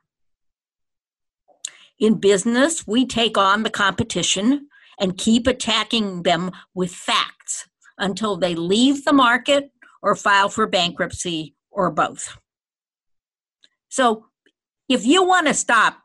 in 1.99 2.15
business, 2.15 2.85
we 2.85 3.05
take 3.05 3.37
on 3.37 3.63
the 3.63 3.69
competition 3.69 4.67
and 4.99 5.17
keep 5.17 5.47
attacking 5.47 6.23
them 6.23 6.51
with 6.73 6.91
facts 6.91 7.67
until 7.97 8.37
they 8.37 8.55
leave 8.55 9.05
the 9.05 9.13
market 9.13 9.71
or 10.01 10.15
file 10.15 10.49
for 10.49 10.67
bankruptcy 10.67 11.55
or 11.71 11.91
both. 11.91 12.37
So, 13.89 14.27
if 14.87 15.05
you 15.05 15.23
want 15.23 15.47
to 15.47 15.53
stop 15.53 15.97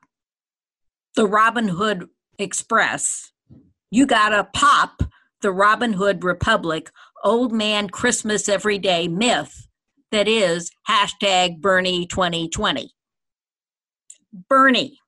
the 1.16 1.26
Robin 1.26 1.68
Hood 1.68 2.08
Express, 2.38 3.32
you 3.90 4.06
got 4.06 4.30
to 4.30 4.48
pop 4.54 5.02
the 5.42 5.52
Robin 5.52 5.94
Hood 5.94 6.24
Republic 6.24 6.90
old 7.24 7.52
man 7.52 7.88
Christmas 7.88 8.48
every 8.48 8.78
day 8.78 9.08
myth 9.08 9.68
that 10.10 10.28
is 10.28 10.70
hashtag 10.88 11.60
Bernie 11.60 12.06
2020. 12.06 12.92
Bernie, 14.48 14.98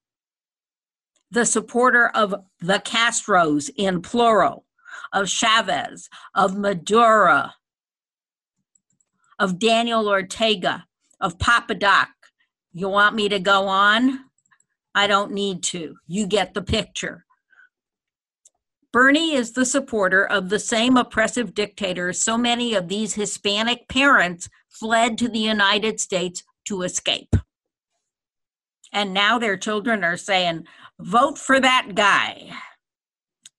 the 1.33 1.47
supporter 1.47 2.09
of 2.09 2.35
the 2.61 2.79
Castros 2.79 3.71
in 3.75 4.03
plural, 4.03 4.67
of 5.15 5.31
Chavez, 5.31 6.11
of 6.35 6.59
Maduro, 6.59 7.49
of 9.39 9.59
Daniel 9.59 10.09
Ortega, 10.09 10.85
of 11.21 11.39
Papa 11.39 11.75
Doc. 11.75 12.11
You 12.73 12.91
want 12.91 13.17
me 13.17 13.31
to 13.31 13.39
go 13.39 13.67
on? 13.67 14.21
I 14.95 15.07
don't 15.07 15.33
need 15.33 15.63
to. 15.65 15.97
You 16.07 16.27
get 16.27 16.53
the 16.53 16.63
picture. 16.63 17.25
Bernie 18.93 19.35
is 19.35 19.53
the 19.53 19.65
supporter 19.65 20.27
of 20.27 20.51
the 20.51 20.59
same 20.59 20.99
oppressive 20.99 21.55
dictators 21.55 22.23
so 22.23 22.37
many 22.37 22.75
of 22.75 22.89
these 22.89 23.15
Hispanic 23.15 23.89
parents 23.89 24.51
fled 24.69 25.17
to 25.17 25.31
the 25.31 25.39
United 25.39 25.99
States 25.99 26.43
to 26.67 26.83
escape. 26.83 27.35
And 28.93 29.15
now 29.15 29.39
their 29.39 29.57
children 29.57 30.05
are 30.05 30.17
saying, 30.17 30.67
vote 31.01 31.39
for 31.39 31.59
that 31.59 31.95
guy, 31.95 32.51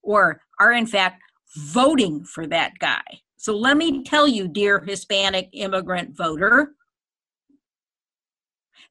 or 0.02 0.40
are 0.60 0.72
in 0.72 0.86
fact 0.86 1.22
voting 1.56 2.24
for 2.24 2.46
that 2.46 2.72
guy. 2.78 3.02
So 3.36 3.56
let 3.56 3.76
me 3.76 4.04
tell 4.04 4.26
you, 4.26 4.48
dear 4.48 4.80
Hispanic 4.80 5.50
immigrant 5.52 6.16
voter, 6.16 6.72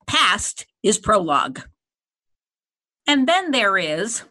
past 0.05 0.65
is 0.83 0.97
prologue. 0.97 1.61
And 3.07 3.27
then 3.27 3.51
there 3.51 3.77
is, 3.77 4.23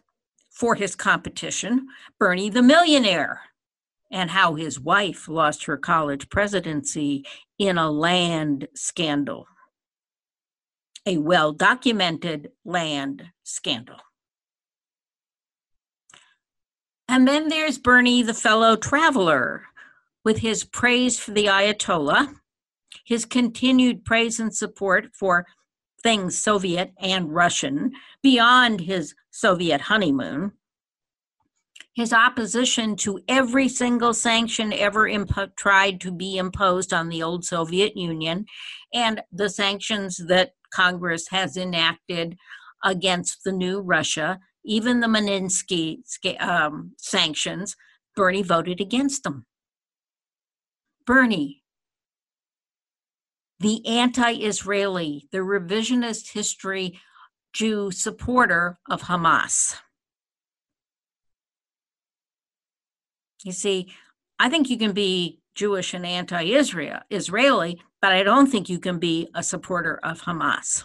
for 0.49 0.75
his 0.75 0.95
competition, 0.95 1.87
Bernie 2.19 2.49
the 2.49 2.61
Millionaire, 2.61 3.41
and 4.11 4.29
how 4.29 4.53
his 4.53 4.79
wife 4.79 5.27
lost 5.27 5.65
her 5.65 5.77
college 5.77 6.29
presidency 6.29 7.25
in 7.57 7.77
a 7.77 7.91
land 7.91 8.67
scandal, 8.75 9.47
a 11.05 11.17
well 11.17 11.51
documented 11.51 12.51
land 12.65 13.25
scandal. 13.43 13.97
And 17.07 17.27
then 17.27 17.49
there's 17.49 17.77
Bernie, 17.77 18.23
the 18.23 18.33
fellow 18.33 18.75
traveler, 18.75 19.63
with 20.23 20.37
his 20.37 20.63
praise 20.63 21.19
for 21.19 21.31
the 21.31 21.45
Ayatollah, 21.45 22.33
his 23.05 23.25
continued 23.25 24.05
praise 24.05 24.39
and 24.39 24.55
support 24.55 25.07
for 25.13 25.45
things 26.01 26.37
Soviet 26.37 26.93
and 26.99 27.33
Russian 27.33 27.91
beyond 28.21 28.81
his 28.81 29.15
Soviet 29.31 29.81
honeymoon, 29.81 30.53
his 31.93 32.13
opposition 32.13 32.95
to 32.97 33.19
every 33.27 33.67
single 33.69 34.13
sanction 34.13 34.73
ever 34.73 35.07
impo- 35.07 35.55
tried 35.55 36.01
to 36.01 36.11
be 36.11 36.37
imposed 36.37 36.93
on 36.93 37.09
the 37.09 37.21
old 37.21 37.45
Soviet 37.45 37.95
Union, 37.95 38.45
and 38.93 39.21
the 39.31 39.49
sanctions 39.49 40.17
that 40.27 40.53
Congress 40.73 41.27
has 41.29 41.57
enacted 41.57 42.37
against 42.83 43.43
the 43.43 43.51
new 43.51 43.79
Russia, 43.79 44.39
even 44.65 44.99
the 44.99 45.07
Magnitsky 45.07 45.99
um, 46.41 46.93
sanctions, 46.97 47.75
Bernie 48.15 48.43
voted 48.43 48.79
against 48.81 49.23
them. 49.23 49.45
Bernie, 51.05 51.63
the 53.59 53.85
anti 53.87 54.31
Israeli, 54.33 55.27
the 55.31 55.39
revisionist 55.39 56.33
history 56.33 56.99
Jew 57.53 57.91
supporter 57.91 58.79
of 58.89 59.03
Hamas. 59.03 59.77
You 63.43 63.51
see, 63.51 63.93
I 64.39 64.49
think 64.49 64.69
you 64.69 64.77
can 64.77 64.93
be 64.93 65.39
Jewish 65.55 65.93
and 65.93 66.05
anti 66.05 66.45
Israeli, 66.45 67.81
but 68.03 68.11
I 68.11 68.21
don't 68.21 68.47
think 68.47 68.67
you 68.67 68.79
can 68.79 68.99
be 68.99 69.29
a 69.33 69.41
supporter 69.41 69.97
of 70.03 70.23
Hamas. 70.23 70.83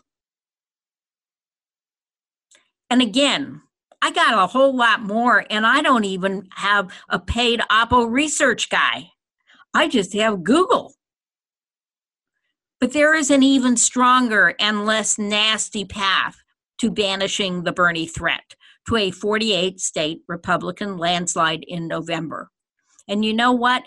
And 2.91 3.03
again, 3.03 3.61
I 4.01 4.13
got 4.13 4.39
a 4.39 4.47
whole 4.47 4.77
lot 4.77 5.03
more, 5.03 5.45
and 5.51 5.67
I 5.67 5.83
don't 5.83 6.05
even 6.05 6.47
have 6.53 6.93
a 7.09 7.19
paid 7.19 7.59
Oppo 7.73 8.09
research 8.09 8.71
guy. 8.71 9.11
I 9.75 9.89
just 9.89 10.13
have 10.13 10.45
Google. 10.45 10.95
But 12.79 12.93
there 12.93 13.17
is 13.17 13.33
an 13.33 13.43
even 13.43 13.77
stronger 13.77 14.55
and 14.61 14.87
less 14.87 15.19
nasty 15.19 15.85
path 15.85 16.37
to 16.79 16.89
banishing 16.89 17.65
the 17.65 17.73
Bernie 17.73 18.07
threat 18.07 18.55
to 18.87 18.95
a 18.95 19.11
48 19.11 19.81
state 19.81 20.21
Republican 20.29 20.99
landslide 20.99 21.65
in 21.67 21.89
November. 21.89 22.53
And 23.09 23.25
you 23.25 23.35
know 23.35 23.51
what? 23.51 23.83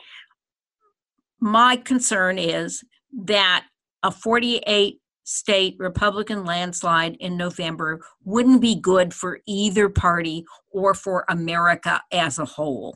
My 1.39 1.77
concern 1.77 2.37
is 2.37 2.83
that 3.13 3.65
a 4.03 4.11
48 4.11 4.97
state 5.23 5.75
Republican 5.79 6.45
landslide 6.45 7.15
in 7.19 7.37
November 7.37 8.01
wouldn't 8.23 8.61
be 8.61 8.75
good 8.75 9.13
for 9.13 9.39
either 9.47 9.87
party 9.87 10.43
or 10.71 10.93
for 10.93 11.25
America 11.29 12.01
as 12.11 12.39
a 12.39 12.45
whole. 12.45 12.95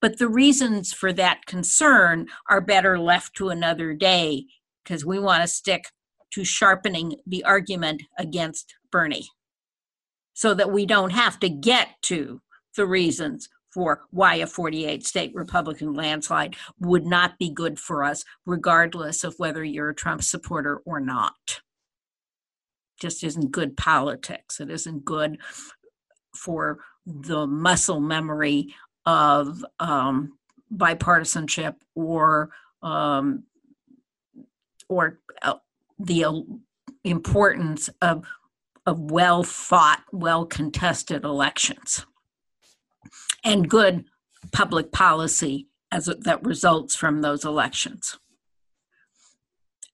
But 0.00 0.18
the 0.18 0.28
reasons 0.28 0.92
for 0.92 1.12
that 1.12 1.46
concern 1.46 2.26
are 2.48 2.60
better 2.60 2.98
left 2.98 3.36
to 3.36 3.50
another 3.50 3.94
day 3.94 4.46
because 4.82 5.04
we 5.04 5.18
want 5.18 5.42
to 5.42 5.48
stick 5.48 5.84
to 6.32 6.44
sharpening 6.44 7.16
the 7.26 7.44
argument 7.44 8.02
against 8.18 8.74
Bernie 8.90 9.28
so 10.34 10.54
that 10.54 10.72
we 10.72 10.86
don't 10.86 11.10
have 11.10 11.38
to 11.40 11.48
get 11.48 11.88
to 12.02 12.40
the 12.76 12.86
reasons 12.86 13.48
for 13.72 14.02
why 14.10 14.36
a 14.36 14.46
48 14.46 15.04
state 15.06 15.32
Republican 15.34 15.94
landslide 15.94 16.56
would 16.78 17.06
not 17.06 17.38
be 17.38 17.50
good 17.50 17.78
for 17.78 18.04
us, 18.04 18.24
regardless 18.44 19.24
of 19.24 19.34
whether 19.38 19.64
you're 19.64 19.90
a 19.90 19.94
Trump 19.94 20.22
supporter 20.22 20.82
or 20.84 21.00
not. 21.00 21.60
Just 23.00 23.24
isn't 23.24 23.50
good 23.52 23.76
politics. 23.76 24.60
It 24.60 24.70
isn't 24.70 25.04
good 25.04 25.38
for 26.36 26.78
the 27.06 27.46
muscle 27.46 28.00
memory 28.00 28.74
of 29.06 29.64
um, 29.78 30.36
bipartisanship 30.74 31.76
or 31.94 32.50
um, 32.82 33.44
or 34.88 35.20
uh, 35.42 35.54
the 35.98 36.24
uh, 36.24 36.40
importance 37.04 37.88
of 38.02 38.26
of 38.86 39.10
well 39.10 39.42
fought, 39.42 40.02
well 40.12 40.44
contested 40.46 41.24
elections 41.24 42.06
and 43.44 43.68
good 43.68 44.04
public 44.52 44.92
policy 44.92 45.68
as 45.92 46.06
that 46.06 46.44
results 46.44 46.94
from 46.94 47.20
those 47.20 47.44
elections. 47.44 48.18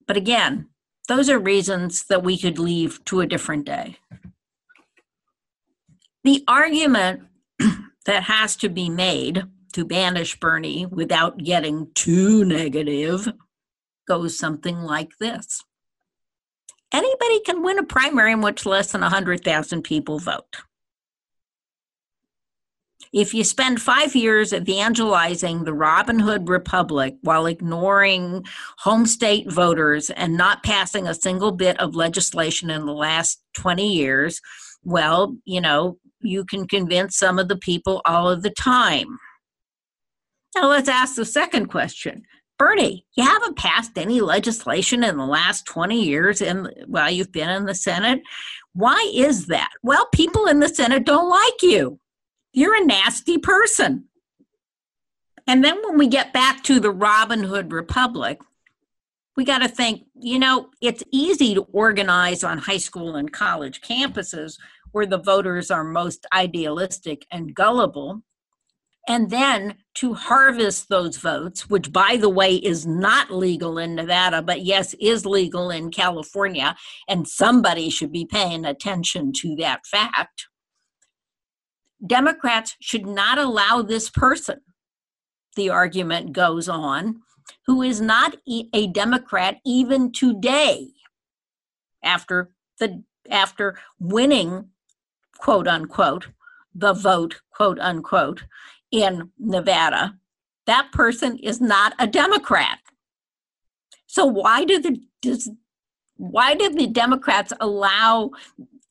But 0.07 0.17
again, 0.17 0.69
those 1.09 1.29
are 1.31 1.39
reasons 1.39 2.05
that 2.09 2.23
we 2.23 2.39
could 2.39 2.59
leave 2.59 3.05
to 3.07 3.21
a 3.21 3.27
different 3.27 3.65
day. 3.65 3.97
The 6.25 6.45
argument 6.49 7.23
that 8.07 8.25
has 8.25 8.57
to 8.57 8.69
be 8.69 8.89
made 8.89 9.45
to 9.73 9.85
banish 9.85 10.39
Bernie 10.39 10.87
without 10.87 11.39
getting 11.39 11.89
too 11.95 12.45
negative 12.45 13.33
goes 14.09 14.39
something 14.39 14.79
like 14.79 15.11
this 15.19 15.63
Anybody 16.93 17.41
can 17.41 17.63
win 17.63 17.79
a 17.79 17.83
primary 17.83 18.33
in 18.33 18.41
which 18.41 18.65
less 18.65 18.93
than 18.93 19.01
100,000 19.01 19.83
people 19.83 20.19
vote. 20.19 20.57
If 23.13 23.35
you 23.35 23.45
spend 23.45 23.81
five 23.81 24.15
years 24.15 24.53
evangelizing 24.53 25.65
the 25.65 25.75
Robin 25.75 26.19
Hood 26.19 26.49
Republic 26.49 27.15
while 27.23 27.47
ignoring 27.47 28.45
home 28.79 29.07
state 29.07 29.51
voters 29.51 30.11
and 30.11 30.37
not 30.37 30.63
passing 30.63 31.07
a 31.07 31.15
single 31.15 31.53
bit 31.53 31.79
of 31.81 31.95
legislation 31.95 32.71
in 32.71 32.87
the 32.87 32.95
last 32.95 33.41
20 33.55 33.93
years, 33.93 34.41
well, 34.83 35.37
you 35.45 35.61
know, 35.61 35.99
you 36.21 36.45
can 36.45 36.67
convince 36.67 37.17
some 37.17 37.39
of 37.39 37.49
the 37.49 37.57
people 37.57 38.03
all 38.05 38.29
of 38.29 38.43
the 38.43 38.51
time. 38.51 39.19
Now 40.55 40.69
let's 40.69 40.89
ask 40.89 41.17
the 41.17 41.25
second 41.25 41.67
question 41.67 42.23
Bernie, 42.59 43.05
you 43.17 43.25
haven't 43.25 43.59
passed 43.59 43.99
any 43.99 44.21
legislation 44.23 45.05
in 45.05 45.19
the 45.19 45.27
last 45.27 45.67
20 45.67 46.03
years 46.03 46.41
and 46.41 46.73
while 46.87 47.11
you've 47.11 47.33
been 47.33 47.51
in 47.51 47.67
the 47.67 47.75
Senate. 47.75 48.21
Why 48.73 49.11
is 49.15 49.47
that? 49.47 49.71
Well, 49.83 50.09
people 50.15 50.47
in 50.47 50.61
the 50.61 50.69
Senate 50.69 51.05
don't 51.05 51.29
like 51.29 51.63
you. 51.63 52.01
You're 52.57 52.75
a 52.75 52.87
nasty 52.87 53.37
person. 53.37 54.07
And 55.47 55.63
then 55.63 55.77
when 55.85 55.99
we 55.99 56.09
get 56.09 56.33
back 56.33 56.65
to 56.65 56.81
the 56.81 56.91
Robin 56.91 57.45
Hood 57.45 57.71
Republic, 57.71 58.41
we 59.37 59.45
got 59.45 59.59
to 59.59 59.69
think, 59.69 60.05
you 60.19 60.39
know, 60.39 60.71
it's 60.81 61.05
easy 61.13 61.55
to 61.55 61.67
organize 61.73 62.43
on 62.43 62.57
high 62.57 62.79
school 62.79 63.15
and 63.15 63.31
college 63.31 63.83
campuses 63.83 64.55
where 64.93 65.05
the 65.05 65.19
voters 65.19 65.71
are 65.71 65.85
most 65.85 66.25
idealistic 66.33 67.27
and 67.31 67.55
gullible. 67.55 68.23
And 69.07 69.29
then 69.29 69.75
to 69.97 70.15
harvest 70.15 70.89
those 70.89 71.19
votes, 71.19 71.69
which 71.69 71.93
by 71.93 72.17
the 72.17 72.31
way 72.31 72.55
is 72.55 72.87
not 72.87 73.31
legal 73.31 73.77
in 73.77 73.97
Nevada, 73.97 74.41
but 74.41 74.63
yes, 74.63 74.95
is 74.99 75.27
legal 75.27 75.69
in 75.69 75.91
California, 75.91 76.75
and 77.07 77.29
somebody 77.29 77.91
should 77.91 78.13
be 78.13 78.25
paying 78.25 78.65
attention 78.65 79.33
to 79.43 79.55
that 79.57 79.85
fact. 79.85 80.47
Democrats 82.07 82.77
should 82.81 83.07
not 83.07 83.39
allow 83.39 83.83
this 83.83 84.11
person, 84.11 84.61
the 85.57 85.71
argument 85.71 86.33
goes 86.33 86.69
on, 86.69 87.23
who 87.67 87.83
is 87.83 88.01
not 88.01 88.37
a 88.49 88.87
Democrat 88.89 89.59
even 89.65 90.13
today 90.13 90.89
after 92.03 92.51
the 92.79 93.03
after 93.31 93.77
winning 93.99 94.69
quote 95.39 95.67
unquote 95.67 96.29
the 96.75 96.93
vote 96.93 97.41
quote 97.51 97.79
unquote 97.81 98.45
in 98.93 99.31
Nevada 99.39 100.15
that 100.67 100.91
person 100.93 101.39
is 101.39 101.61
not 101.61 101.95
a 101.99 102.07
Democrat. 102.07 102.81
So 104.07 104.27
why 104.27 104.65
do 104.65 104.81
the 104.81 105.01
does, 105.23 105.51
why 106.17 106.55
did 106.55 106.77
the 106.77 106.87
Democrats 106.87 107.53
allow 107.61 108.31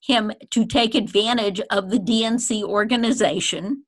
him 0.05 0.31
to 0.51 0.65
take 0.65 0.95
advantage 0.95 1.61
of 1.71 1.89
the 1.89 1.99
DNC 1.99 2.63
organization 2.63 3.83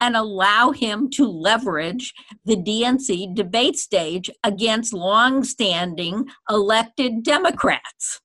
and 0.00 0.16
allow 0.16 0.72
him 0.72 1.08
to 1.10 1.26
leverage 1.26 2.12
the 2.44 2.56
DNC 2.56 3.34
debate 3.34 3.76
stage 3.76 4.30
against 4.44 4.92
long-standing 4.92 6.26
elected 6.48 7.22
Democrats. 7.22 8.20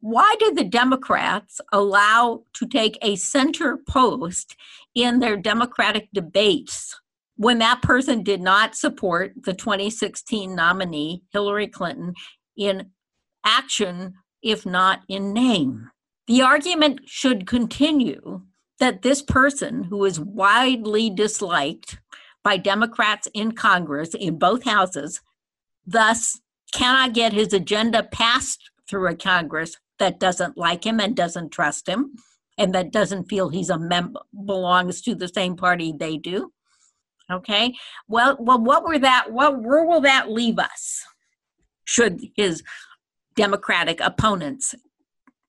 Why 0.00 0.36
did 0.38 0.56
the 0.56 0.64
Democrats 0.64 1.60
allow 1.72 2.44
to 2.54 2.66
take 2.66 2.98
a 3.02 3.16
center 3.16 3.78
post 3.88 4.56
in 4.94 5.20
their 5.20 5.36
Democratic 5.36 6.08
debates 6.12 6.98
when 7.36 7.58
that 7.58 7.82
person 7.82 8.22
did 8.22 8.40
not 8.40 8.74
support 8.74 9.32
the 9.42 9.52
2016 9.52 10.54
nominee, 10.54 11.22
Hillary 11.32 11.66
Clinton, 11.66 12.14
in 12.56 12.90
action, 13.44 14.14
if 14.42 14.64
not 14.64 15.00
in 15.08 15.32
name? 15.32 15.90
The 16.26 16.42
argument 16.42 17.00
should 17.06 17.46
continue 17.46 18.42
that 18.78 19.02
this 19.02 19.22
person 19.22 19.84
who 19.84 20.04
is 20.04 20.20
widely 20.20 21.08
disliked 21.08 21.98
by 22.42 22.56
Democrats 22.56 23.28
in 23.32 23.52
Congress 23.52 24.14
in 24.14 24.38
both 24.38 24.64
houses, 24.64 25.20
thus 25.86 26.40
cannot 26.72 27.14
get 27.14 27.32
his 27.32 27.52
agenda 27.52 28.02
passed 28.02 28.70
through 28.88 29.08
a 29.08 29.16
Congress 29.16 29.76
that 29.98 30.20
doesn't 30.20 30.58
like 30.58 30.84
him 30.84 31.00
and 31.00 31.16
doesn't 31.16 31.50
trust 31.50 31.88
him 31.88 32.16
and 32.58 32.74
that 32.74 32.92
doesn't 32.92 33.28
feel 33.28 33.48
he's 33.48 33.70
a 33.70 33.78
member 33.78 34.20
belongs 34.44 35.00
to 35.02 35.14
the 35.14 35.28
same 35.28 35.56
party 35.56 35.92
they 35.92 36.16
do. 36.16 36.52
Okay. 37.30 37.74
Well, 38.08 38.36
well, 38.38 38.60
what 38.60 38.84
were 38.84 38.98
that? 38.98 39.32
What 39.32 39.62
where 39.62 39.84
will 39.84 40.00
that 40.02 40.30
leave 40.30 40.58
us? 40.58 41.04
Should 41.84 42.20
his 42.36 42.62
Democratic 43.34 44.00
opponents 44.00 44.74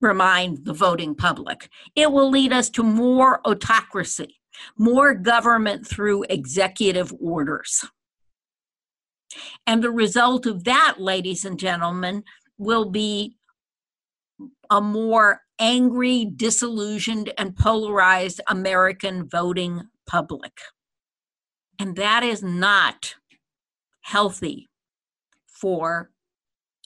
remind 0.02 0.66
the 0.66 0.74
voting 0.74 1.16
public. 1.16 1.70
It 1.96 2.12
will 2.12 2.30
lead 2.30 2.54
us 2.54 2.70
to 2.72 2.84
more 2.84 3.42
autocracy, 3.46 4.40
more 4.78 5.14
government 5.14 5.88
through 5.88 6.26
executive 6.30 7.14
orders. 7.20 7.86
And 9.66 9.84
the 9.84 9.92
result 9.92 10.46
of 10.46 10.64
that, 10.64 10.96
ladies 11.00 11.46
and 11.46 11.60
gentlemen, 11.60 12.24
will 12.58 12.90
be 12.90 13.38
a 14.70 14.82
more 14.82 15.42
angry, 15.60 16.26
disillusioned, 16.26 17.34
and 17.38 17.56
polarized 17.56 18.42
American 18.48 19.28
voting 19.28 19.84
public. 20.06 20.54
And 21.80 21.96
that 21.96 22.24
is 22.24 22.42
not 22.42 23.16
healthy 24.02 24.70
for 25.48 26.12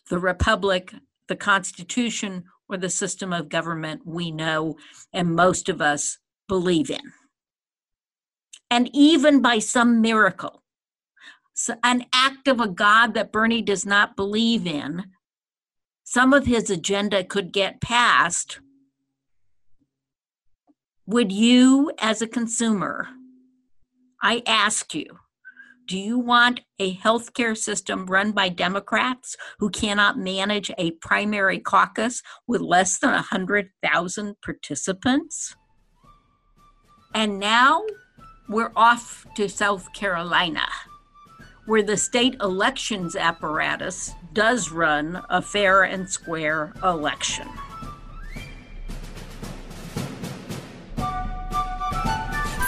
the 0.10 0.20
Republic, 0.20 0.94
the 1.28 1.36
Constitution, 1.36 2.46
or 2.72 2.78
the 2.78 2.90
system 2.90 3.34
of 3.34 3.50
government 3.50 4.02
we 4.06 4.32
know 4.32 4.78
and 5.14 5.36
most 5.36 5.70
of 5.70 5.82
us 5.82 6.18
believe 6.48 6.90
in. 6.90 7.14
And 8.70 8.90
even 8.94 9.42
by 9.42 9.60
some 9.60 10.02
miracle, 10.02 10.64
an 11.84 12.06
act 12.14 12.48
of 12.48 12.60
a 12.60 12.68
God 12.68 13.14
that 13.14 13.32
Bernie 13.32 13.62
does 13.62 13.86
not 13.86 14.16
believe 14.16 14.66
in, 14.66 15.04
some 16.04 16.34
of 16.34 16.46
his 16.46 16.70
agenda 16.70 17.24
could 17.24 17.52
get 17.52 17.82
passed. 17.82 18.60
Would 21.06 21.32
you, 21.32 21.92
as 22.00 22.22
a 22.22 22.28
consumer, 22.28 23.10
I 24.22 24.44
ask 24.46 24.94
you, 24.94 25.20
do 25.88 25.98
you 25.98 26.20
want 26.20 26.62
a 26.80 26.96
healthcare 26.98 27.58
system 27.58 28.06
run 28.06 28.32
by 28.32 28.50
Democrats 28.50 29.36
who 29.60 29.70
cannot 29.70 30.18
manage 30.18 30.72
a 30.78 30.92
primary 30.92 31.60
caucus 31.60 32.22
with 32.48 32.62
less 32.62 33.00
than 33.00 33.12
100,000 33.12 34.36
participants? 34.42 35.56
And 37.14 37.40
now 37.40 37.84
we're 38.48 38.72
off 38.76 39.26
to 39.36 39.50
South 39.50 39.92
Carolina, 39.94 40.68
where 41.66 41.84
the 41.84 41.98
state 41.98 42.36
elections 42.42 43.16
apparatus 43.16 44.12
does 44.34 44.72
run 44.72 45.22
a 45.30 45.42
fair 45.42 45.84
and 45.84 46.10
square 46.10 46.74
election. 46.84 47.48